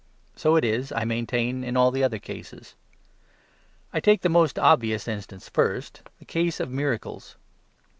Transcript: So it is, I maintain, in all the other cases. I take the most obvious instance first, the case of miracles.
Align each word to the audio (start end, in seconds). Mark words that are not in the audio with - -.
So 0.35 0.55
it 0.55 0.65
is, 0.65 0.91
I 0.91 1.03
maintain, 1.05 1.63
in 1.63 1.77
all 1.77 1.91
the 1.91 2.03
other 2.03 2.17
cases. 2.17 2.73
I 3.93 3.99
take 3.99 4.21
the 4.21 4.29
most 4.29 4.57
obvious 4.57 5.07
instance 5.07 5.47
first, 5.47 6.01
the 6.17 6.25
case 6.25 6.59
of 6.59 6.71
miracles. 6.71 7.35